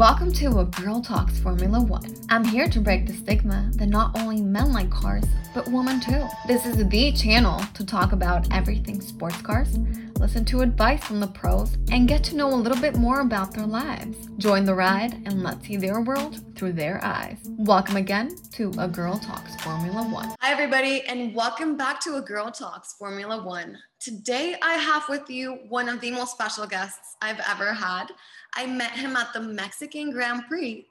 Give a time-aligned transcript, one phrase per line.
[0.00, 2.16] Welcome to A Girl Talks Formula One.
[2.30, 6.26] I'm here to break the stigma that not only men like cars, but women too.
[6.46, 9.78] This is the channel to talk about everything sports cars,
[10.18, 13.52] listen to advice from the pros, and get to know a little bit more about
[13.52, 14.16] their lives.
[14.38, 17.36] Join the ride and let's see their world through their eyes.
[17.58, 20.34] Welcome again to A Girl Talks Formula One.
[20.40, 23.76] Hi, everybody, and welcome back to A Girl Talks Formula One.
[23.98, 28.06] Today, I have with you one of the most special guests I've ever had.
[28.54, 30.86] I met him at the Mexican Grand Prix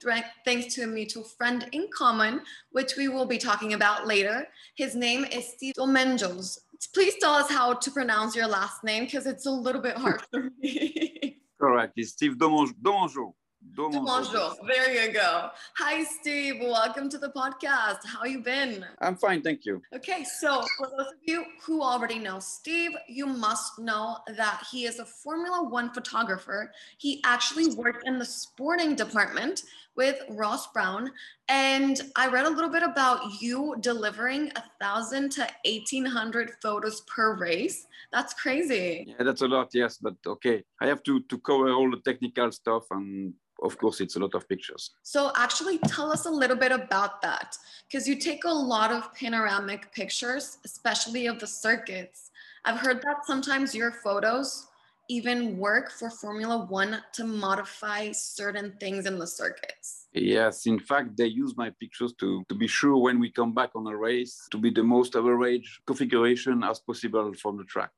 [0.46, 4.48] thanks to a mutual friend in common, which we will be talking about later.
[4.76, 6.60] His name is Steve Domenjoz.
[6.94, 10.22] Please tell us how to pronounce your last name because it's a little bit hard
[10.32, 11.38] for me.
[11.60, 11.94] Correct.
[11.98, 13.34] It's Steve Domenjoz.
[13.80, 14.56] Bonjour.
[14.68, 15.52] There you go.
[15.78, 16.58] Hi, Steve.
[16.60, 18.00] Welcome to the podcast.
[18.06, 18.86] How you been?
[19.00, 19.82] I'm fine, thank you.
[19.96, 24.84] Okay, so for those of you who already know Steve, you must know that he
[24.84, 26.74] is a Formula One photographer.
[26.98, 29.64] He actually worked in the sporting department
[29.96, 31.12] with Ross Brawn,
[31.48, 37.00] and I read a little bit about you delivering a thousand to eighteen hundred photos
[37.02, 37.88] per race.
[38.12, 39.06] That's crazy.
[39.08, 39.70] Yeah, that's a lot.
[39.74, 44.02] Yes, but okay, I have to to cover all the technical stuff and of course
[44.02, 44.92] it's a lot of pictures.
[45.04, 47.58] So actually tell us a little bit about that
[47.88, 52.32] because you take a lot of panoramic pictures especially of the circuits.
[52.66, 54.68] I've heard that sometimes your photos
[55.12, 60.08] even work for formula one to modify certain things in the circuits.
[60.14, 63.72] Yes in fact they use my pictures to, to be sure when we come back
[63.76, 67.92] on a race to be the most average configuration as possible from the track.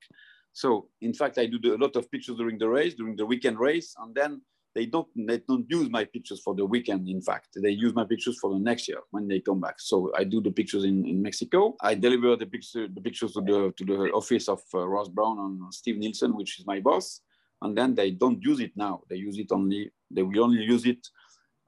[0.54, 3.60] So in fact i do a lot of pictures during the race during the weekend
[3.60, 4.42] race and then
[4.74, 7.50] they don't they don't use my pictures for the weekend in fact.
[7.56, 9.76] They use my pictures for the next year when they come back.
[9.80, 11.76] So i do the pictures in, in mexico.
[11.82, 15.40] I deliver the picture the pictures to the to the office of uh, ross brawn
[15.40, 17.22] and steve nielsen which is my boss.
[17.64, 19.02] And then they don't use it now.
[19.10, 21.08] They use it only they will only use it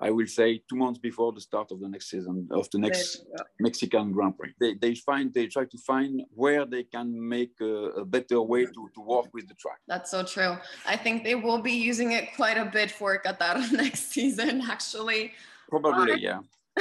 [0.04, 3.26] I will say two months before the start of the next season of the next
[3.60, 4.54] Mexican Grand Prix.
[4.60, 8.66] They, they find they try to find where they can make a, a, better way
[8.66, 9.80] to, to work with the track.
[9.88, 10.58] That's so true.
[10.86, 15.32] I think they will be using it quite a bit for Qatar next season, actually.
[15.70, 16.40] Probably, um, yeah.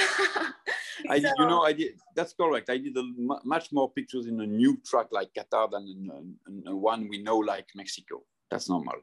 [1.08, 2.70] I so, you know I did that's correct.
[2.70, 3.04] I did a,
[3.44, 6.02] much more pictures in a new track like Qatar than in,
[6.48, 8.22] in, in one we know like Mexico.
[8.50, 8.98] That's normal.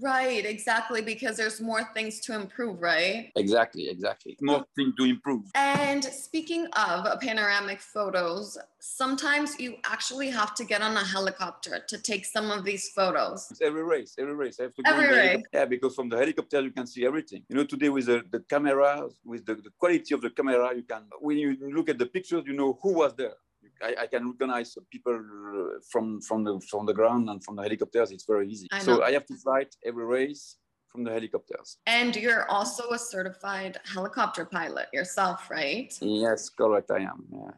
[0.00, 3.32] Right, exactly, because there's more things to improve, right?
[3.36, 4.36] Exactly, exactly.
[4.40, 5.44] More things to improve.
[5.54, 11.98] And speaking of panoramic photos, sometimes you actually have to get on a helicopter to
[11.98, 13.48] take some of these photos.
[13.50, 14.60] It's every race, every race.
[14.60, 15.42] I have to go every race.
[15.52, 17.44] Yeah, because from the helicopter you can see everything.
[17.48, 20.82] You know, today with the, the camera, with the, the quality of the camera, you
[20.82, 23.34] can, when you look at the pictures, you know who was there.
[23.82, 27.62] I, I, can recognize people uh, from from the from the ground and from the
[27.62, 28.10] helicopters.
[28.10, 28.66] It's very easy.
[28.72, 30.56] I so I have to fight every race
[30.88, 31.76] from the helicopters.
[31.86, 35.96] And you're also a certified helicopter pilot yourself, right?
[36.00, 36.90] Yes, correct.
[36.90, 37.24] I am.
[37.30, 37.50] Yeah.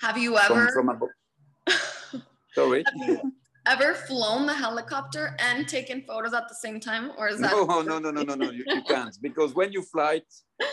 [0.00, 0.68] Have you ever?
[0.72, 2.22] From, from
[2.54, 2.84] Sorry.
[3.70, 7.52] Ever flown the helicopter and taken photos at the same time, or is that?
[7.52, 8.50] No, no, no, no, no, no.
[8.50, 10.22] You, you can't because when you fly,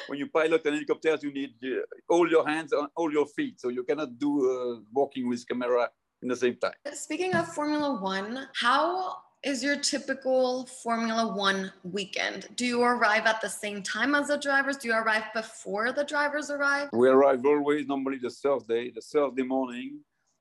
[0.07, 3.61] when you pilot an helicopter, you need uh, all your hands on all your feet,
[3.61, 5.89] so you cannot do uh, walking with camera
[6.23, 6.77] in the same time.
[6.93, 12.47] Speaking of Formula One, how is your typical Formula One weekend?
[12.55, 14.77] Do you arrive at the same time as the drivers?
[14.77, 16.89] Do you arrive before the drivers arrive?
[16.93, 19.99] We arrive always normally the Thursday, the Thursday morning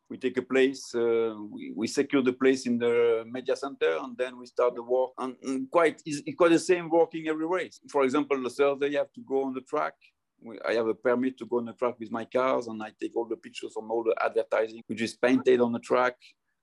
[0.08, 4.16] we take a place, uh, we, we secure the place in the media center, and
[4.16, 5.10] then we start the work.
[5.18, 7.80] And, and quite, it's, quite the same working every race.
[7.90, 9.94] For example, the Thursday you have to go on the track.
[10.40, 12.92] We, I have a permit to go on the track with my cars, and I
[13.00, 16.14] take all the pictures from all the advertising, which is painted on the track.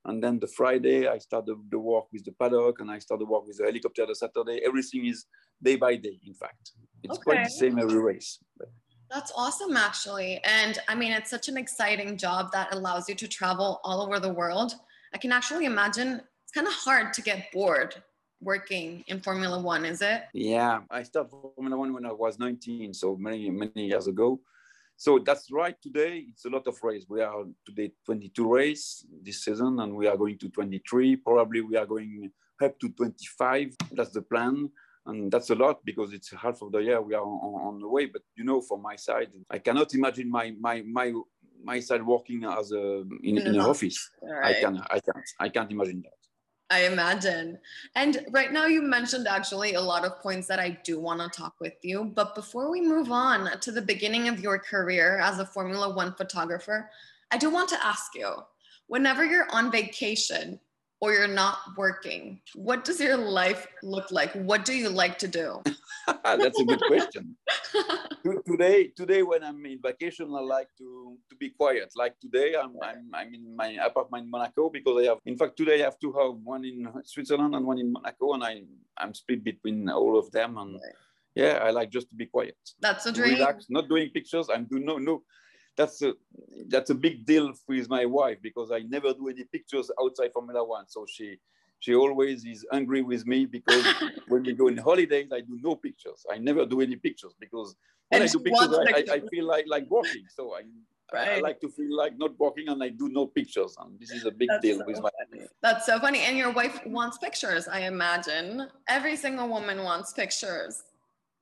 [0.06, 3.20] And then the Friday, I start the, the work with the paddock, and I start
[3.20, 4.60] the work with the helicopter the Saturday.
[4.64, 5.26] Everything is
[5.62, 6.72] day by day, in fact.
[7.02, 7.24] It's okay.
[7.24, 8.38] quite the same every race.
[8.58, 8.68] But,
[9.10, 10.40] that's awesome, actually.
[10.44, 14.18] And I mean, it's such an exciting job that allows you to travel all over
[14.18, 14.74] the world.
[15.12, 17.94] I can actually imagine it's kind of hard to get bored
[18.40, 20.24] working in Formula One, is it?
[20.34, 24.40] Yeah, I started Formula One when I was 19, so many, many years ago.
[24.96, 25.76] So that's right.
[25.82, 27.06] Today, it's a lot of race.
[27.08, 31.16] We are today 22 race this season, and we are going to 23.
[31.16, 32.30] Probably we are going
[32.62, 33.76] up to 25.
[33.92, 34.70] That's the plan
[35.06, 37.88] and that's a lot because it's half of the year we are on, on, the
[37.88, 41.12] way but you know from my side i cannot imagine my my my
[41.62, 44.56] my side working as a in, in an office right.
[44.56, 46.12] i can i can't i can't imagine that
[46.70, 47.58] I imagine.
[47.94, 51.28] And right now, you mentioned actually a lot of points that I do want to
[51.28, 52.04] talk with you.
[52.04, 56.14] But before we move on to the beginning of your career as a Formula One
[56.14, 56.90] photographer,
[57.30, 58.32] I do want to ask you
[58.86, 60.58] whenever you're on vacation,
[61.04, 64.32] or you're not working, what does your life look like?
[64.32, 65.60] What do you like to do?
[66.24, 67.36] That's a good question.
[68.46, 71.92] today, today when I'm in vacation, I like to, to be quiet.
[71.94, 75.58] Like today, I'm, I'm, I'm in my apartment in Monaco because I have, in fact,
[75.58, 78.62] today I have two houses, one in Switzerland and one in Monaco, and I,
[78.96, 80.56] I'm split between all of them.
[80.56, 80.80] And
[81.34, 82.56] yeah, I like just to be quiet.
[82.80, 83.34] That's a dream.
[83.34, 84.48] Relax, not doing pictures.
[84.48, 85.22] I'm doing no, no.
[85.76, 86.14] That's a
[86.68, 90.64] that's a big deal with my wife because I never do any pictures outside Formula
[90.64, 90.88] One.
[90.88, 91.38] So she
[91.80, 93.84] she always is angry with me because
[94.28, 96.24] when we go on holidays, I do no pictures.
[96.32, 97.76] I never do any pictures because
[98.08, 100.24] when and I do pictures, I, I, I, feel like like working.
[100.28, 100.62] So I,
[101.12, 101.38] right.
[101.38, 103.76] I, like to feel like not walking and I do no pictures.
[103.78, 105.10] And this is a big That's deal so with my.
[105.30, 105.46] Funny.
[105.62, 106.20] That's so funny.
[106.20, 107.68] And your wife wants pictures.
[107.68, 110.82] I imagine every single woman wants pictures.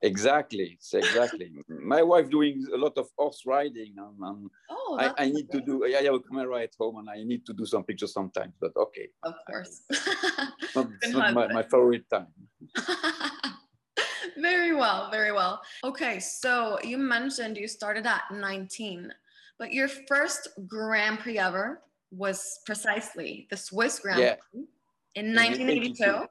[0.02, 1.52] Exactly, exactly.
[1.68, 5.60] My wife doing a lot of horse riding, and, and oh, I, I, need to
[5.60, 5.84] do.
[5.84, 8.52] I have a camera at home, and I need to do some pictures sometimes.
[8.60, 9.10] But okay.
[9.22, 9.82] Of course.
[9.90, 12.26] it's not, it's not my, my favorite time.
[14.38, 15.62] very well, very well.
[15.84, 19.12] Okay, so you mentioned you started at 19,
[19.56, 24.34] but your first Grand Prix ever was precisely the Swiss Grand yeah.
[24.50, 24.64] Prix
[25.14, 26.26] in 1982,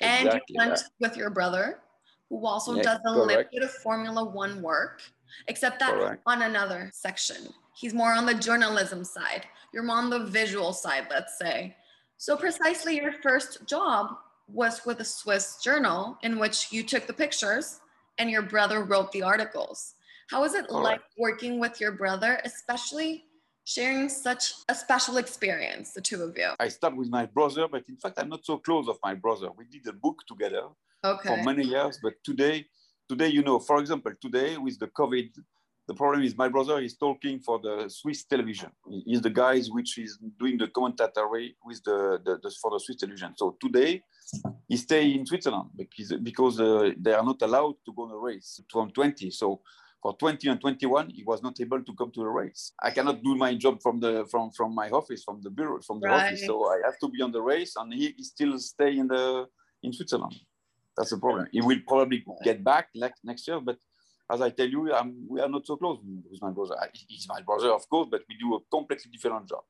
[0.00, 1.06] and you went yeah.
[1.06, 1.80] with your brother
[2.28, 3.26] who also yeah, does a correct.
[3.26, 5.02] little bit of Formula One work,
[5.48, 6.22] except that correct.
[6.26, 7.48] on another section.
[7.74, 9.46] He's more on the journalism side.
[9.72, 11.76] You're more on the visual side, let's say.
[12.16, 14.16] So, precisely your first job
[14.48, 17.80] was with a Swiss journal in which you took the pictures
[18.18, 19.94] and your brother wrote the articles.
[20.30, 21.10] How is it All like right.
[21.18, 23.24] working with your brother, especially
[23.64, 26.50] sharing such a special experience, the two of you?
[26.60, 29.48] I start with my brother, but in fact, I'm not so close of my brother.
[29.56, 30.62] We did a book together
[31.04, 31.28] okay.
[31.28, 31.98] for many years.
[32.02, 32.66] But today,
[33.08, 35.30] today, you know, for example, today with the COVID,
[35.86, 38.70] the problem is my brother is talking for the Swiss television.
[39.04, 42.96] He's the guys which is doing the commentary with the, the, the for the Swiss
[42.96, 43.34] television.
[43.36, 44.02] So today,
[44.66, 48.16] he stay in Switzerland because because uh, they are not allowed to go on a
[48.16, 49.30] race from 20.
[49.30, 49.60] So
[50.04, 53.22] for 20 and 21 he was not able to come to the race i cannot
[53.22, 56.26] do my job from the from from my office from the bureau from the right.
[56.26, 59.08] office so i have to be on the race and he, he still stay in
[59.08, 59.46] the
[59.82, 60.36] in switzerland
[60.96, 61.48] that's the problem.
[61.52, 63.78] He will probably get back like next year, but
[64.30, 65.98] as I tell you, I'm, we are not so close
[66.30, 66.76] with my brother.
[67.08, 69.62] He's my brother, of course, but we do a completely different job.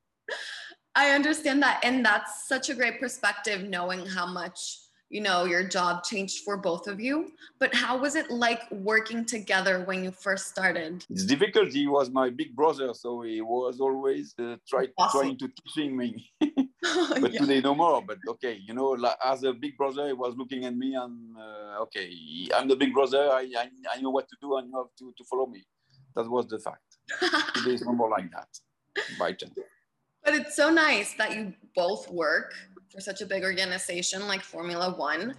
[0.94, 4.78] I understand that, and that's such a great perspective, knowing how much
[5.10, 7.30] you know your job changed for both of you
[7.60, 12.10] but how was it like working together when you first started it's difficult he was
[12.10, 15.20] my big brother so he was always uh, try, awesome.
[15.20, 16.32] trying to teaching me
[17.20, 17.40] but yeah.
[17.40, 20.64] today no more but okay you know like, as a big brother he was looking
[20.64, 22.10] at me and uh, okay
[22.54, 25.14] i'm the big brother I, I, I know what to do and you have to,
[25.16, 25.64] to follow me
[26.14, 26.98] that was the fact
[27.54, 28.48] today is no more like that
[29.18, 29.54] by chance
[30.24, 32.54] but it's so nice that you both work
[32.94, 35.34] for such a big organization like Formula One.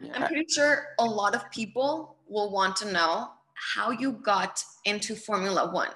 [0.00, 0.12] Yeah.
[0.14, 3.28] I'm pretty sure a lot of people will want to know
[3.74, 5.92] how you got into Formula One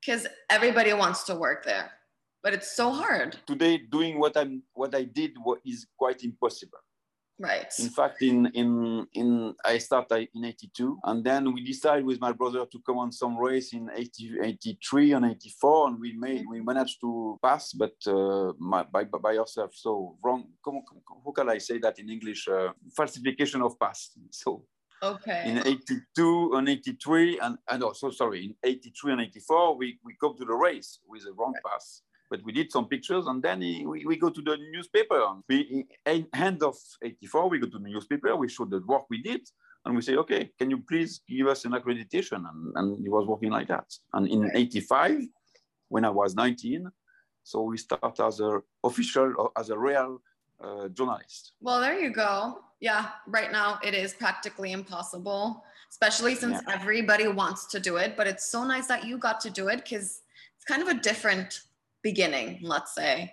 [0.00, 1.90] because everybody wants to work there,
[2.46, 3.36] but it's so hard.
[3.44, 5.32] Today, doing what I'm what I did
[5.64, 6.78] is quite impossible.
[7.40, 7.72] Right.
[7.80, 12.30] In fact, in in in I started in '82, and then we decided with my
[12.30, 16.60] brother to come on some race in 80, 83 and '84, and we made we
[16.60, 19.80] managed to pass, but uh, my, by by ourselves.
[19.82, 20.44] So wrong.
[20.64, 22.46] How can I say that in English?
[22.46, 24.10] Uh, falsification of pass.
[24.30, 24.62] So.
[25.02, 25.42] Okay.
[25.50, 30.34] In 82 and 83, and, and also, sorry, in 83 and 84, we, we come
[30.38, 31.62] to the race with a wrong right.
[31.70, 35.22] pass but we did some pictures and then we, we go to the newspaper.
[35.48, 39.42] We, end of 84, we go to the newspaper, we show the work we did
[39.84, 42.44] and we say, okay, can you please give us an accreditation?
[42.48, 43.86] And, and he was working like that.
[44.12, 45.20] And in 85,
[45.88, 46.88] when I was 19,
[47.44, 50.20] so we start as a official, as a real
[50.60, 51.52] uh, journalist.
[51.60, 52.58] Well, there you go.
[52.80, 56.74] Yeah, right now it is practically impossible, especially since yeah.
[56.74, 58.16] everybody wants to do it.
[58.16, 60.22] But it's so nice that you got to do it because
[60.56, 61.60] it's kind of a different
[62.02, 63.32] beginning, let's say.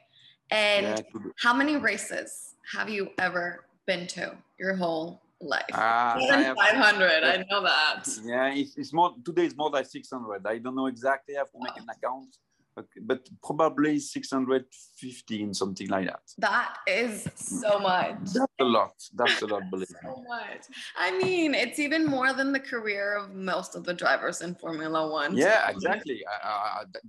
[0.52, 5.64] And yeah, how many races have you ever been to your whole life?
[5.72, 8.08] Uh, have, 500, I know that.
[8.24, 10.46] Yeah, it's, it's more, today is more than 600.
[10.46, 12.38] I don't know exactly, I have to make an account.
[12.76, 16.22] Okay, but probably 615, something like that.
[16.40, 18.18] That is so much.
[18.34, 18.94] That's a lot.
[19.14, 20.24] That's a lot, believe so me.
[20.28, 20.64] much.
[20.98, 25.08] I mean, it's even more than the career of most of the drivers in Formula
[25.08, 25.38] One.
[25.38, 26.24] Yeah, exactly.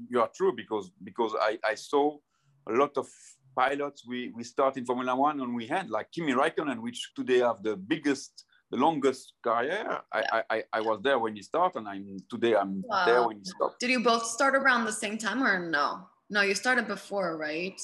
[0.08, 2.18] you are true because because I, I saw
[2.68, 3.08] a lot of
[3.56, 4.06] pilots.
[4.06, 7.62] We we start in Formula One and we had like Kimi Raikkonen, which today have
[7.62, 10.00] the biggest the longest career.
[10.12, 13.04] I, I, I was there when he started, and I'm today I'm wow.
[13.06, 13.78] there when he stopped.
[13.78, 16.08] Did you both start around the same time or no?
[16.28, 17.80] No, you started before, right?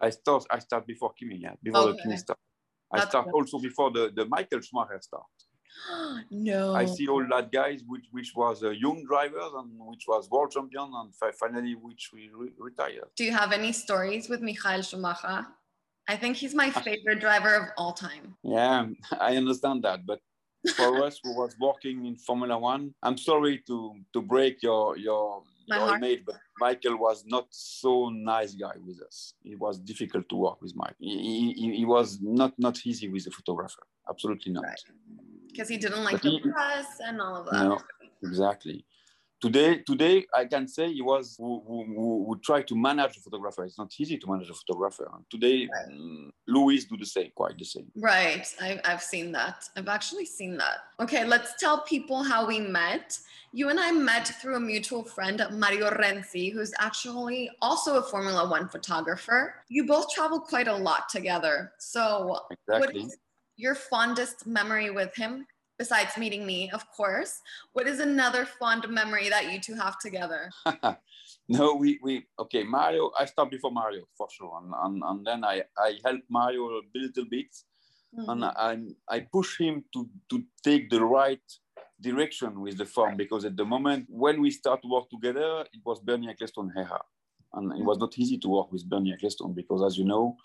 [0.00, 1.96] I start I start before Kimi, yeah, before Okay.
[1.96, 2.38] the Kimi start.
[2.92, 3.34] I That's start good.
[3.34, 5.36] also before the, the Michael Schumacher start.
[6.30, 6.74] no.
[6.74, 10.52] I see all that guys, which which was uh, young drivers and which was world
[10.52, 11.08] champion, and
[11.42, 13.10] finally which we re- retired.
[13.16, 15.46] Do you have any stories with Michael Schumacher?
[16.08, 18.36] I think he's my favorite driver of all time.
[18.42, 18.86] Yeah,
[19.20, 20.20] I understand that, but
[20.76, 25.42] for us who was working in Formula One, I'm sorry to to break your your,
[25.66, 29.34] your image, but Michael was not so nice guy with us.
[29.44, 30.96] It was difficult to work with Mike.
[30.98, 33.82] He, he, he was not not easy with the photographer.
[34.08, 34.64] Absolutely not.
[34.64, 34.84] Right.
[35.48, 37.64] Because he didn't like But the he- press and all of that.
[37.64, 37.78] No,
[38.22, 38.84] exactly.
[39.40, 43.20] Today, today I can say he was who, who, who, who tried to manage a
[43.20, 43.64] photographer.
[43.64, 45.08] It's not easy to manage a photographer.
[45.30, 45.94] Today, Right.
[45.94, 47.86] mm, Lewis do the same, quite the same.
[47.94, 48.44] Right.
[48.60, 49.68] I, I've seen that.
[49.76, 50.78] I've actually seen that.
[50.98, 53.16] Okay, let's tell people how we met.
[53.52, 58.48] You and I met through a mutual friend, Mario Renzi, who's actually also a Formula
[58.50, 59.54] One photographer.
[59.68, 61.72] You both travel quite a lot together.
[61.78, 63.02] So, what Exactly.
[63.04, 63.16] is
[63.56, 65.46] your fondest memory with him?
[65.78, 67.40] Besides meeting me, of course.
[67.72, 70.50] What is another fond memory that you two have together?
[71.48, 72.64] no, we, we okay.
[72.64, 76.62] Mario, I stopped before Mario for sure, and, and, and then I, I helped Mario
[76.68, 77.54] a little bit,
[78.16, 78.52] and Mhm.
[78.56, 81.46] I I push him to to take the right
[82.00, 85.82] direction with the farm because at the moment when we start to work together, it
[85.84, 87.00] was Bernie Ecclestone Heha,
[87.54, 90.36] and it was not easy to work with Bernie Ecclestone because, as you know,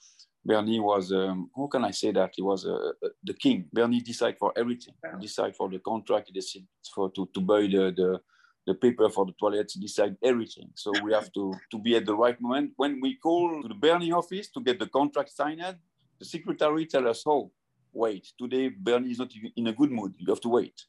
[0.45, 3.65] Bernie was um, how can I say that he was uh, uh, the king.
[3.71, 4.93] Bernie decide for everything.
[5.15, 6.27] He decide for the contract.
[6.27, 8.21] He decide for to, to buy the, the
[8.65, 9.73] the paper for the toilets.
[9.75, 10.69] Decide everything.
[10.75, 12.71] So we have to to be at the right moment.
[12.75, 15.77] When we call to the Bernie office to get the contract signed,
[16.19, 17.51] the secretary tell us, "Oh,
[17.93, 20.13] wait, today Bernie is not in a good mood.
[20.17, 20.85] You have to wait."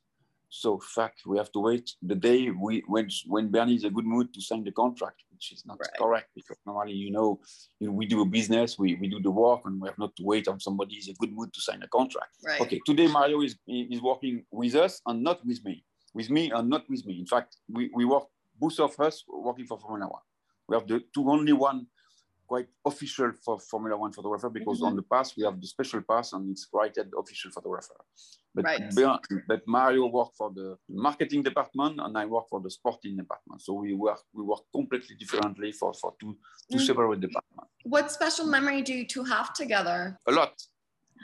[0.56, 4.06] So fuck, we have to wait the day we when when Bernie is a good
[4.06, 5.98] mood to sign the contract, which is not Right.
[5.98, 7.40] correct because normally you know,
[7.80, 10.14] you know, we do a business, we, we do the work, and we have not
[10.14, 12.34] to wait on somebody is a good mood to sign a contract.
[12.46, 12.60] Right.
[12.60, 15.84] Okay, today Mario is is working with us and not with me,
[16.18, 17.14] with me and not with me.
[17.18, 18.26] In fact, we, we work
[18.64, 20.22] both of us working for Formula One.
[20.68, 21.88] We have the two only one
[22.46, 24.86] quite official for Formula One photographer because Mhm.
[24.88, 27.98] on the pass we have the special pass and it's rated official photographer.
[28.54, 28.94] But Right.
[28.94, 33.62] Ber- but Mario worked for the marketing department and I work for the sporting department.
[33.62, 36.36] So we work we work completely differently for, for two
[36.70, 36.86] two Mhm.
[36.86, 37.72] separate departments.
[37.82, 40.18] What special memory do you two have together?
[40.26, 40.54] A lot.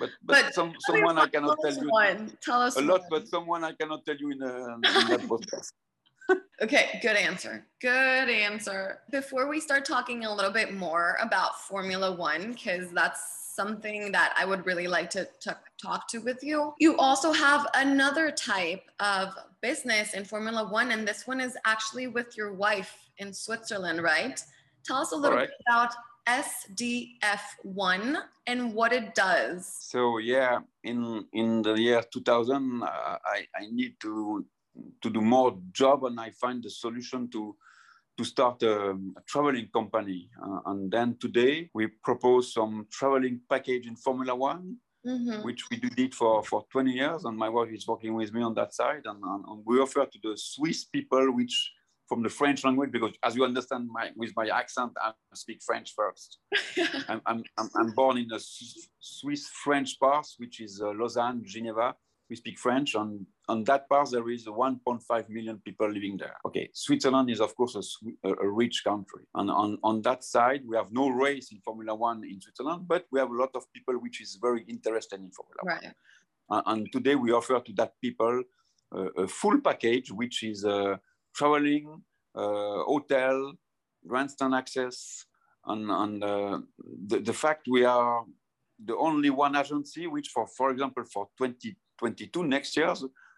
[0.00, 2.36] But but, But some someone I cannot Tell you one.
[2.42, 4.80] Tell us a lot, but someone I cannot tell you in, a, in
[5.12, 5.70] that podcast.
[6.62, 7.66] Okay, good answer.
[7.80, 9.00] Good answer.
[9.10, 14.34] Before we start talking a little bit more about Formula One, because that's something that
[14.38, 18.82] I would really like to, to talk to with you, you also have another type
[19.00, 24.02] of business in Formula One, and this one is actually with your wife in Switzerland,
[24.02, 24.42] right?
[24.84, 25.52] Tell us a little Correct.
[25.52, 25.94] bit about
[26.26, 28.16] SDF1
[28.46, 29.66] and what it does.
[29.80, 32.86] So yeah, in in the year 2000, uh,
[33.24, 34.46] I I need to
[35.02, 37.56] to do more job, and I find the solution to
[38.18, 40.30] to start a, a traveling company.
[40.42, 44.76] Uh, and then today we propose some traveling package in Formula One,
[45.06, 45.42] Mhm.
[45.44, 48.52] which we did for for 20 years, and my wife is working with me on
[48.54, 51.72] that side, and, and, and we offer to the Swiss people, which
[52.06, 55.94] from the French language, because as you understand, my, with my accent, I speak French
[55.94, 56.38] first.
[57.08, 58.40] I'm, I'm, I'm, I'm born in a
[58.98, 61.94] Swiss French part, which is uh, Lausanne, Geneva.
[62.28, 62.94] We speak French.
[62.96, 66.36] and on that part, there is 1.5 million people living there.
[66.46, 67.74] Okay, Switzerland is, of course,
[68.24, 69.24] a, a, rich country.
[69.34, 73.06] And on, on that side, we have no race in Formula One in Switzerland, but
[73.10, 75.74] we have a lot of people which is very interested in Formula One.
[75.74, 75.94] right.
[76.50, 78.42] Uh, and today we offer to that people
[78.96, 80.96] uh, a full package, which is uh,
[81.34, 81.86] traveling,
[82.34, 83.52] uh, hotel,
[84.06, 85.26] grandstand access,
[85.66, 86.58] and, and uh,
[87.06, 88.24] the, the fact we are
[88.84, 92.76] the only one agency which, for for example, for 2022 next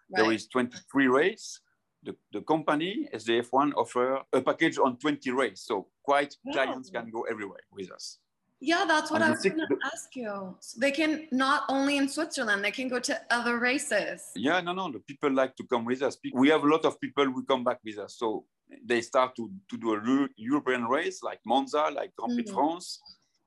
[0.09, 1.59] there is 23 race.
[2.03, 6.53] The, the company SDF1 offer a package on 20 race, so quite Wow.
[6.53, 8.19] clients can go everywhere with us.
[8.59, 10.55] Yeah, that's what And I was going to ask you.
[10.61, 14.31] So they can not only in Switzerland, they can go to other races.
[14.35, 14.89] Yeah, no, no.
[14.91, 16.17] The people like to come with us.
[16.33, 18.15] We have a lot of people who come back with us.
[18.17, 18.45] So
[18.85, 22.53] they start to, to do a European race like Monza, like Grand Prix de Mhm.
[22.55, 23.01] France.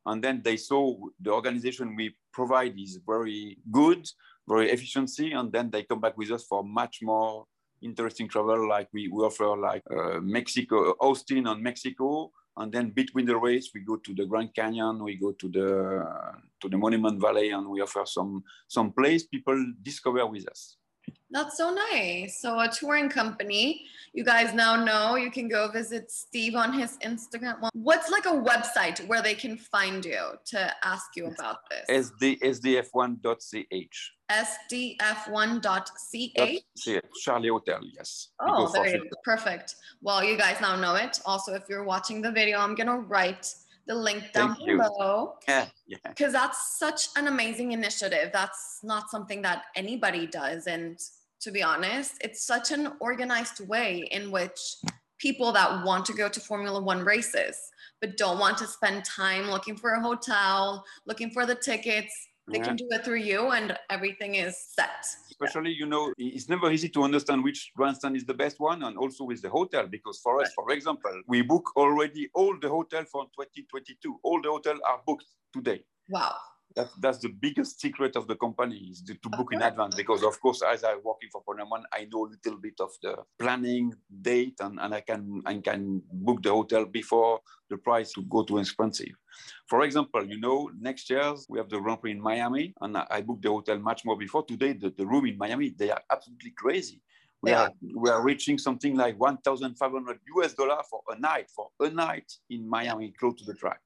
[0.04, 4.06] And then they saw the organization we provide is very good,
[4.48, 5.32] very efficiency.
[5.32, 7.46] And then they come back with us for much more
[7.82, 8.68] interesting travel.
[8.68, 12.30] Like we, we offer like uh, Mexico, Austin and Mexico.
[12.58, 16.04] And then between the race, we go to the Grand Canyon, we go to the
[16.62, 20.78] to the Monument Valley, and we offer some some place people discover with us.
[21.30, 22.40] That's so nice.
[22.40, 23.84] So a touring company.
[24.12, 27.56] You guys now know you can go visit Steve on his Instagram.
[27.74, 32.12] What's like a website where they can find you to ask you about this?
[32.20, 34.12] SD, sdf1.ch.
[34.30, 36.10] sdf1.ch.
[37.22, 38.28] Charlie Hotel, yes.
[38.40, 39.08] Oh, there you go.
[39.12, 39.74] Oh, perfect.
[40.00, 41.20] Well, you guys now know it.
[41.26, 43.52] Also, if you're watching the video, I'm going to write
[43.86, 44.76] the link down Thank you.
[44.78, 45.34] below.
[45.48, 45.98] Yeah, yeah.
[46.08, 48.30] Because that's such an amazing initiative.
[48.32, 50.66] That's not something that anybody does.
[50.66, 50.98] And
[51.40, 54.76] to be honest, it's such an organized way in which
[55.18, 57.58] people that want to go to Formula One races,
[58.00, 62.12] but don't want to spend time looking for a hotel, looking for the tickets,
[62.48, 62.64] they Yeah.
[62.64, 65.04] can do it through you and everything is set.
[65.30, 68.96] Especially, you know, it's never easy to understand which grandstand is the best one, and
[68.96, 73.04] also with the hotel, because for us, for example, we book already all the hotel
[73.04, 74.18] for 2022.
[74.22, 75.84] All the hotel are booked today.
[76.08, 76.34] Wow.
[76.76, 80.22] That, that's the biggest secret of the company is to, to book in advance because
[80.22, 83.94] of course as I'm working for One, I know a little bit of the planning
[84.20, 87.40] date and, and I can I can book the hotel before
[87.70, 89.14] the price to go too expensive.
[89.66, 93.06] For example, you know, next year we have the Grand Prix in Miami and I
[93.10, 94.44] I booked the hotel much more before.
[94.44, 97.00] Today the, the room in Miami, they are absolutely crazy.
[97.40, 101.70] We They are we are reaching something like 1,500 US dollar for a night, for
[101.80, 103.80] a night in Miami, close to the track.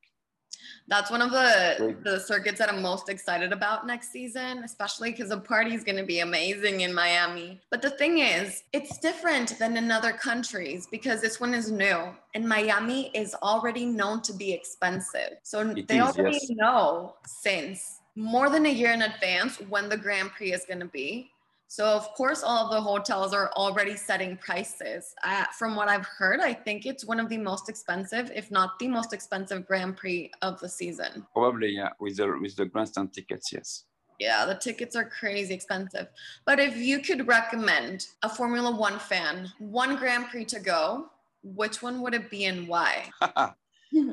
[0.89, 2.05] That's one of the Great.
[2.05, 5.97] the circuits that I'm most excited about next season, especially because the party is going
[5.99, 7.61] to be amazing in Miami.
[7.71, 12.13] But the thing is, it's different than in other countries because this one is new,
[12.35, 15.39] and Miami is already known to be expensive.
[15.45, 16.51] So It they is, already yes.
[16.51, 20.87] know since more than a year in advance when the Grand Prix is going to
[20.87, 21.31] be.
[21.71, 25.15] So of course, all of the hotels are already setting prices.
[25.23, 28.77] Uh, from what I've heard, I think it's one of the most expensive, if not
[28.81, 31.25] the most expensive Grand Prix of the season.
[31.33, 33.85] Probably, yeah, with the with the grandstand tickets, yes.
[34.19, 36.09] Yeah, the tickets are crazy expensive.
[36.45, 41.07] But if you could recommend a Formula One fan one Grand Prix to go,
[41.45, 43.09] which one would it be and why?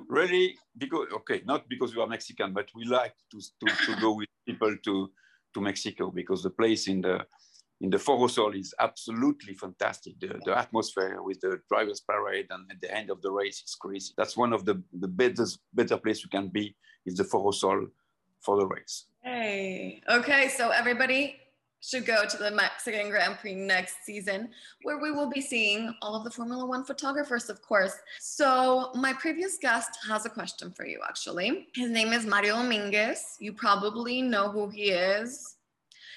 [0.07, 0.55] really?
[0.77, 4.29] Because okay, not because you are Mexican, but we like to to, to go with
[4.45, 5.09] people to
[5.53, 7.25] to Mexico because the place in the
[7.79, 10.19] in the Foro Sol is absolutely fantastic.
[10.19, 13.75] The, the atmosphere with the drivers parade and at the end of the race is
[13.75, 14.13] crazy.
[14.17, 17.87] That's one of the the better better place you can be is the Foro Sol
[18.41, 19.05] for the race.
[19.23, 21.35] Hey, okay, so everybody
[21.81, 24.49] should go to the Mexican Grand Prix next season,
[24.83, 27.93] where we will be seeing all of the Formula One photographers, of course.
[28.19, 31.67] So, my previous guest has a question for you, actually.
[31.75, 33.37] His name is Mario Dominguez.
[33.39, 35.55] You probably know who he is.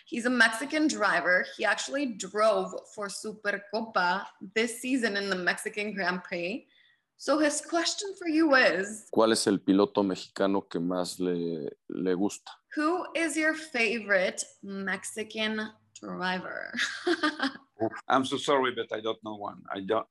[0.07, 1.47] He's a Mexican driver.
[1.57, 4.25] He actually drove for Supercopa
[4.57, 6.67] this season in the Mexican Grand Prix.
[7.23, 12.15] So, his question for you is ¿Cuál es el piloto mexicano que más le, le
[12.15, 12.51] gusta?
[12.75, 16.73] Who is your favorite Mexican driver?
[18.09, 19.61] I'm so sorry, but I don't know one.
[19.71, 20.07] I don't.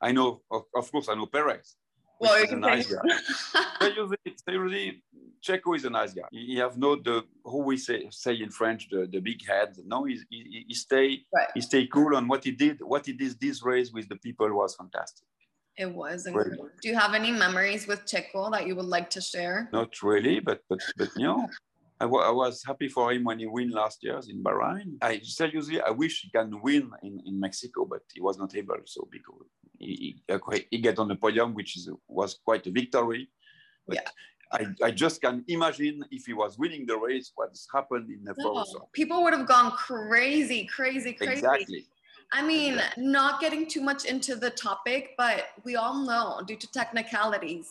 [0.00, 1.76] I know, of, of course, I know Perez.
[2.18, 2.96] well, you is a can nice say.
[2.96, 3.64] guy.
[3.82, 4.16] seriously,
[4.48, 5.02] seriously,
[5.46, 6.28] Checo is a nice guy.
[6.30, 9.76] He, he have no the who we say say in French the, the big head.
[9.84, 11.48] No, he, he, he stay Right.
[11.52, 12.80] he stay cool on what he did.
[12.80, 15.26] What he did this race with the people was fantastic.
[15.76, 16.68] It was incredible.
[16.82, 19.68] Do you have any memories with Checo that you would like to share?
[19.72, 21.48] Not really, but but but you know.
[22.00, 24.96] I, I was happy for him when he win last year in Bahrain.
[25.00, 28.76] I seriously, I wish he can win in, in Mexico, but he was not able.
[28.84, 29.46] So because
[29.78, 30.38] he, he, uh,
[30.70, 33.30] he get on the podium, which is was quite a victory.
[33.86, 34.10] But Yeah.
[34.52, 38.34] I, I just can imagine if he was winning the race, what's happened in the
[38.38, 41.32] No, people would have gone crazy, crazy, crazy.
[41.32, 41.86] Exactly.
[42.32, 46.70] I mean, not getting too much into the topic, but we all know due to
[46.70, 47.68] technicalities,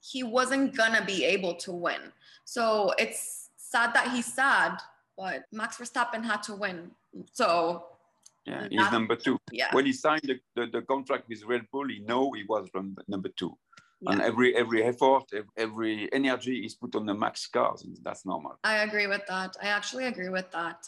[0.00, 2.00] he wasn't gonna be able to win.
[2.44, 4.78] So it's sad that he's sad,
[5.16, 6.90] but Max Verstappen had to win.
[7.32, 7.86] So
[8.44, 9.38] Yeah, he's number two.
[9.50, 12.68] yeah, When he signed the, the, the contract with Red Bull, he know he was
[13.08, 13.56] number two.
[14.06, 15.24] And every every effort,
[15.56, 18.58] every energy is put on the Max cars, and that's normal.
[18.62, 19.56] I agree with that.
[19.62, 20.86] I actually agree with that.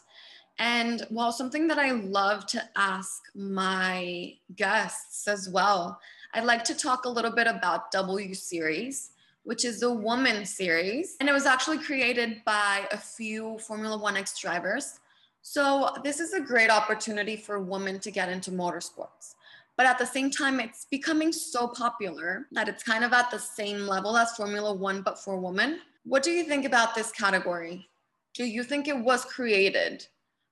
[0.58, 6.00] And well, something that I love to ask my guests as well,
[6.34, 9.10] I'd like to talk a little bit about W Series,
[9.44, 11.16] which is a woman series.
[11.20, 14.98] And it was actually created by a few Formula One X drivers.
[15.42, 19.36] So this is a great opportunity for women to get into motorsports.
[19.76, 23.38] But at the same time, it's becoming so popular that it's kind of at the
[23.38, 25.78] same level as Formula One, but for women.
[26.04, 27.88] What do you think about this category?
[28.34, 30.06] Do you think it was created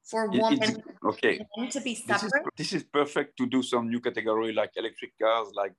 [0.07, 2.45] for women okay, to be this is, separate?
[2.57, 5.75] this is perfect to do some new category like electric cars, like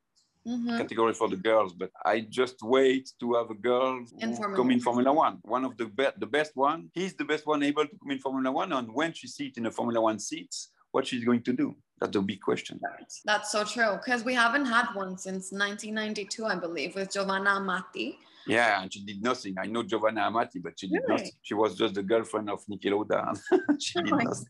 [0.45, 0.77] Mhm.
[0.77, 4.79] category for the girls, but I just wait to have a girl In come in.
[4.79, 5.39] Formula One.
[5.43, 6.89] One of the best, the best one.
[6.93, 9.65] He's the best one able to come in Formula One, and when she sits in
[9.65, 11.75] a Formula One seats, what she's going to do?
[11.99, 12.79] That's the big question.
[13.25, 18.17] That's so true because we haven't had one since 1992, I believe, with Giovanna Amati.
[18.45, 19.55] Yeah, and she did nothing.
[19.59, 21.13] I know Giovanna Amati, but she did Really?
[21.17, 21.31] nothing.
[21.41, 23.33] She was just the girlfriend of Niki Lauda.
[23.79, 24.45] she oh did Oh nothing.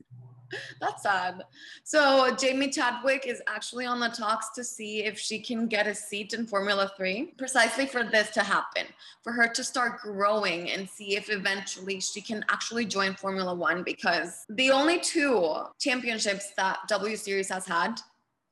[0.81, 1.43] That's sad.
[1.83, 5.95] So Jamie Chadwick is actually on the talks to see if she can get a
[5.95, 8.85] seat in Formula 3 precisely for this to happen,
[9.23, 13.83] for her to start growing and see if eventually she can actually join Formula 1
[13.83, 17.99] because the only two championships that W Series has had,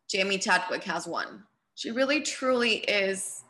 [0.09, 1.43] Jamie Chadwick has won.
[1.75, 3.43] She really truly is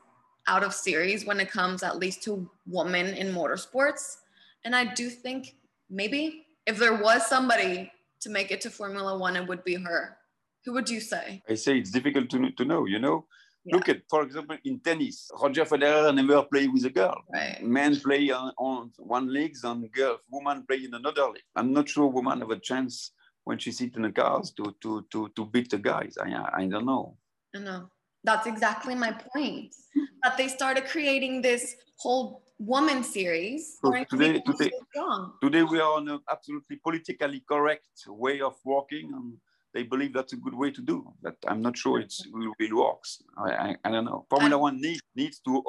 [0.47, 4.17] out of series when it comes at least to women in motorsports.
[4.63, 5.55] And I do think
[5.89, 7.91] maybe if there was somebody
[8.25, 10.17] to make it to Formula One, it would be her.
[10.65, 11.43] Who would you say?
[11.47, 13.27] I say it's difficult to, to know, you know?
[13.63, 13.75] Yeah.
[13.75, 17.19] Look at, for example, in tennis, Roger Federer never played with a girl.
[17.31, 17.63] Right.
[17.63, 21.43] Men play on, on one legs and girls, woman play in another leg.
[21.55, 23.11] I'm not sure women have a chance
[23.43, 26.15] when she sit in the cars to, to, to, to beat the guys.
[26.19, 27.17] I, I don't know.
[27.55, 27.89] I know.
[28.23, 29.75] That's exactly my point.
[30.23, 33.79] That they started creating this whole woman series.
[33.81, 35.33] So today- today- so.
[35.41, 39.37] Today we are on an absolutely politically correct way of working and
[39.73, 41.13] they believe that's a good way to do.
[41.21, 43.21] But I'm not sure it's, it really works.
[43.37, 44.25] I, I, I don't know.
[44.29, 45.61] Formula One needs, needs to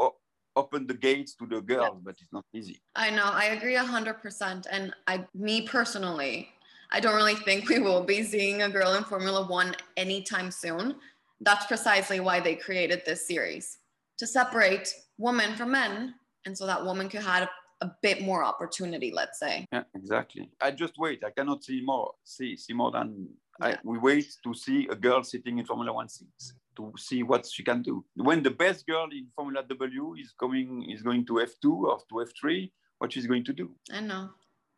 [0.55, 2.81] open the gates to the girls, but it's not easy.
[2.95, 3.25] I know.
[3.25, 4.67] I agree a hundred percent.
[4.71, 6.49] And I, me personally,
[6.93, 10.97] I don't really think we will be seeing a girl in Formula One anytime soon.
[11.41, 13.79] That's precisely why they created this series
[14.19, 16.15] to separate women from men,
[16.47, 17.49] and so that woman could have
[17.83, 19.13] a bit more opportunity.
[19.13, 19.67] Let's say.
[19.73, 20.49] Yeah, exactly.
[20.61, 21.23] I just wait.
[21.25, 22.13] I cannot see more.
[22.25, 23.29] See, see more than
[23.61, 27.47] I, we wait to see a girl sitting in Formula One seats to see what
[27.47, 28.05] she can do.
[28.17, 32.27] When the best girl in Formula W is coming, is going to F2 or to
[32.27, 33.71] F3, what she's going to do?
[33.93, 34.31] I know.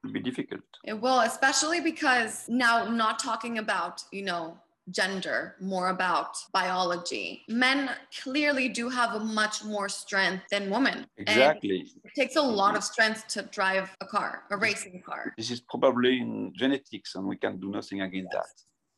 [0.04, 0.62] It'll be difficult.
[0.84, 4.56] It will, especially because now not talking about, you know,
[4.90, 7.42] gender, more about biology.
[7.48, 7.90] Men
[8.22, 11.06] clearly do have much more strength than women.
[11.18, 11.90] And Exactly.
[12.04, 15.34] it takes a lot of strength to drive a car, a racing car.
[15.36, 18.46] This is probably in genetics, and we can do nothing against that.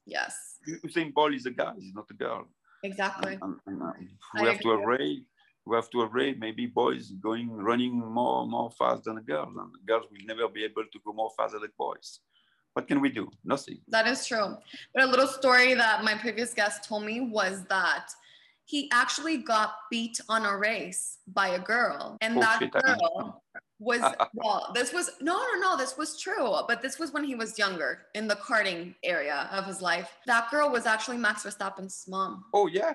[0.07, 2.49] Yes, Usain Bolt is a guy, he's not a girl.
[2.83, 3.39] exactly.
[3.43, 4.85] And- and, I we have to agree.
[4.85, 5.23] array.
[5.67, 10.07] We have to array maybe boys going running more more fast than girls, and girls
[10.11, 12.21] will never be able to go more fast than boys.
[12.81, 13.29] What can we do?
[13.45, 13.79] Nothing.
[13.89, 14.57] That is true.
[14.95, 18.09] But a little story that my previous guest told me was that
[18.65, 22.17] he actually got beat on a race by a girl.
[22.23, 23.43] And Oh, that shit, girl
[23.79, 24.01] was,
[24.33, 26.55] well, this was, no, no, no, this was true.
[26.67, 30.11] But this was when he was younger in the karting area of his life.
[30.27, 32.45] That girl was actually Max Verstappen's mom.
[32.55, 32.95] Oh yeah,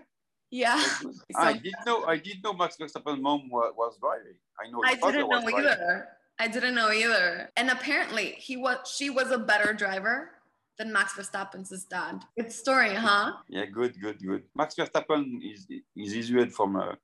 [0.49, 0.81] Yeah.
[1.01, 2.05] So- I did know.
[2.05, 4.37] I did know Max Verstappen's mom was, was driving.
[4.59, 4.81] I know.
[4.83, 6.03] I his father didn't know driving.
[6.39, 7.51] I didn't know either.
[7.55, 10.31] And apparently he was she was a better driver
[10.77, 12.23] than Max Verstappen's dad.
[12.37, 13.33] Good story, huh?
[13.49, 14.43] Yeah, good, good, good.
[14.55, 16.97] Max Verstappen is is issued from a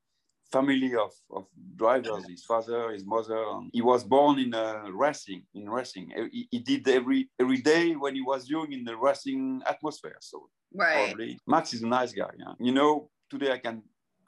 [0.52, 1.46] family of, of
[1.78, 2.26] drivers.
[2.28, 3.42] His father, his mother.
[3.54, 5.44] And he was born in uh, racing.
[5.54, 9.62] In racing, he, he did every every day when he was young in the racing
[9.68, 10.18] atmosphere.
[10.20, 11.08] So Right.
[11.08, 12.30] probably Max is a nice guy.
[12.38, 12.54] Yeah.
[12.60, 13.84] You know, today I can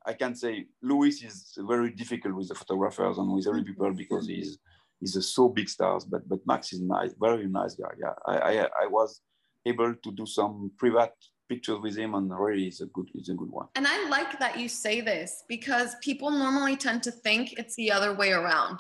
[0.06, 4.28] I can say Lewis is very difficult with the photographers and with every people because
[4.28, 4.58] he's
[5.04, 6.04] he's a so big stars.
[6.06, 7.94] But but Max is nice, very nice guy.
[8.04, 9.10] Yeah, I I, I was
[9.72, 11.16] able to do some private
[11.50, 13.68] pictures with him, and really is a good is a good one.
[13.76, 17.92] And I like that you say this because people normally tend to think it's the
[17.92, 18.80] other way around.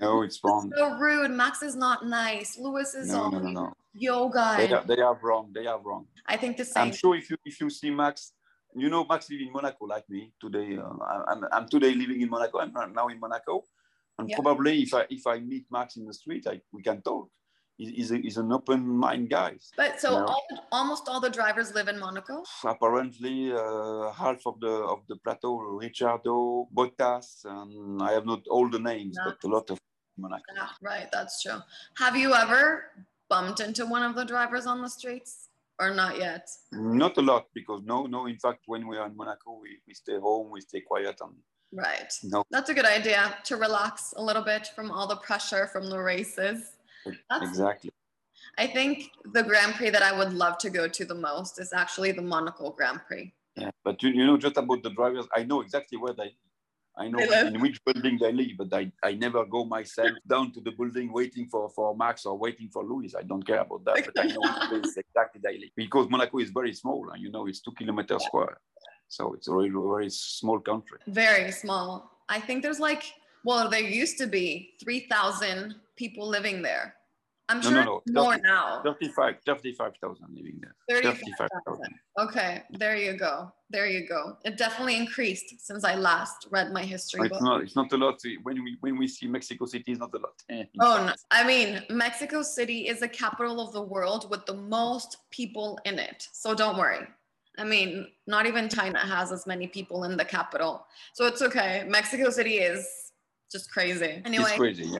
[0.00, 0.70] No, it's wrong.
[0.70, 1.30] It's so rude.
[1.30, 2.58] Max is not nice.
[2.58, 3.72] Lewis is No, no, no, no.
[3.94, 4.66] yo guy.
[4.66, 5.52] They are, they are wrong.
[5.54, 6.06] They are wrong.
[6.26, 6.82] I think the same.
[6.84, 8.32] I'm sure if you if you see Max,
[8.82, 10.68] you know Max live in Monaco like me today.
[10.84, 10.96] Uh,
[11.30, 12.58] I'm I'm today living in Monaco.
[12.58, 13.54] I'm now in Monaco,
[14.18, 14.38] and Yeah.
[14.40, 17.28] probably if I if I meet Max in the street, I, we can talk.
[17.78, 19.56] He's, a, he's an open mind guy.
[19.76, 22.44] But so all, almost all the drivers live in Monaco.
[22.62, 28.68] Apparently, uh, half of the of the plateau, Ricciardo, Bottas, and I have not all
[28.68, 29.24] the names, No.
[29.24, 29.78] but a lot of
[30.16, 30.44] Monaco.
[30.54, 31.08] Yeah, right.
[31.12, 31.58] That's true.
[31.96, 32.84] Have you ever
[33.28, 35.48] bumped into one of the drivers on the streets
[35.80, 36.46] or not yet?
[36.70, 38.26] Not a lot because no, no.
[38.26, 41.34] In fact, when we are in Monaco, we, we stay home, we stay quiet, and
[41.72, 42.12] Right.
[42.22, 45.88] no, That's a good idea to relax a little bit from all the pressure from
[45.88, 46.76] the races.
[47.30, 47.90] That's- exactly.
[48.58, 51.72] I think the Grand Prix that I would love to go to the most is
[51.72, 53.32] actually the Monaco Grand Prix.
[53.56, 56.34] Yeah, but you, you know just about the drivers, I know exactly where they
[56.96, 60.52] I know They in which building they live, but I, I never go myself down
[60.52, 63.14] to the building waiting for, for Max or waiting for Lewis.
[63.18, 64.42] I don't care about that, but I know
[64.96, 65.70] exactly they live.
[65.74, 68.58] Because Monaco is very small, and you know it's two kilometers square.
[69.12, 70.98] So it's a very, very small country.
[71.06, 72.10] Very small.
[72.30, 73.12] I think there's like,
[73.44, 76.94] well, there used to be 3,000 people living there.
[77.50, 78.80] I'm No, sure no, no, more 30 now.
[78.82, 80.74] 35 35,000 living there.
[80.88, 81.94] 35,000.
[82.20, 83.52] Okay, there you go.
[83.68, 84.38] There you go.
[84.46, 87.42] It definitely increased since I last read my history It's book.
[87.42, 88.18] not, it's not a lot.
[88.44, 90.36] When we, when we see Mexico City, it's not a lot.
[90.80, 91.12] Oh, no.
[91.30, 95.98] I mean, Mexico City is the capital of the world with the most people in
[95.98, 96.28] it.
[96.32, 97.06] So don't worry.
[97.58, 100.86] I mean, not even China has as many people in the capital.
[101.12, 101.84] So it's okay.
[101.86, 103.12] Mexico City is
[103.50, 104.22] just crazy.
[104.24, 104.84] Anyway, It's crazy.
[104.84, 104.98] Yeah.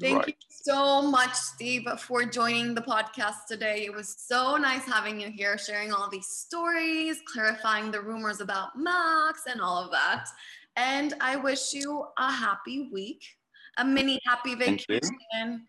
[0.00, 0.28] Thank right.
[0.28, 3.84] you so much, Steve, for joining the podcast today.
[3.84, 8.76] It was so nice having you here, sharing all these stories, clarifying the rumors about
[8.76, 10.26] Max and all of that.
[10.76, 13.24] And I wish you a happy week,
[13.76, 15.66] a mini happy vacation.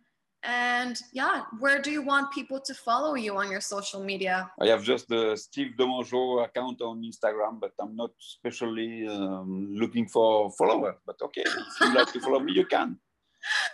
[0.48, 4.52] And yeah, where do you want people to follow you on your social media?
[4.62, 10.08] I have just the Steve Domenjoz account on Instagram, but I'm not especially um, looking
[10.08, 10.96] for followers.
[11.06, 13.00] But okay, if you like to follow me, you can.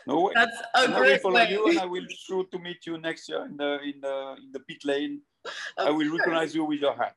[0.08, 0.32] No way.
[0.36, 1.50] That's a And I will great follow way.
[1.52, 4.52] you, and I will sure to meet you next year in the in the in
[4.52, 5.22] the pit lane.
[5.78, 6.20] I will course.
[6.20, 7.16] recognize you with your hat.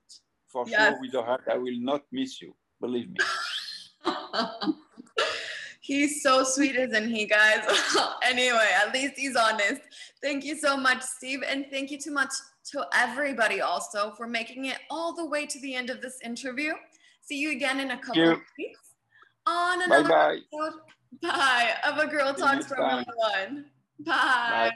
[0.49, 0.90] For Yes.
[0.93, 2.55] sure, with your hat, I will not miss you.
[2.81, 3.19] Believe me.
[5.85, 7.62] he's so sweet, isn't he, guys?
[8.23, 9.83] anyway, at least he's honest.
[10.23, 11.42] Thank you so much, Steve.
[11.47, 12.33] And thank you too much
[12.73, 16.73] to everybody also for making it all the way to the end of this interview.
[17.20, 18.81] See you again in a couple of weeks
[19.47, 20.38] on Bye another bye.
[20.53, 20.81] episode.
[21.20, 21.75] Bye.
[21.87, 23.05] Of a Girl Talks from.
[23.16, 23.66] One.
[24.01, 24.73] Bye.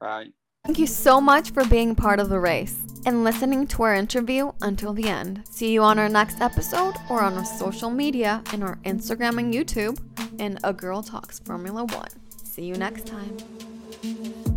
[0.00, 0.26] Bye.
[0.64, 4.52] Thank you so much for being part of the race and listening to our interview
[4.60, 5.42] until the end.
[5.50, 9.52] See you on our next episode or on our social media in our Instagram and
[9.52, 9.98] YouTube
[10.38, 12.10] in A Girl Talks Formula One.
[12.44, 14.51] See you next time.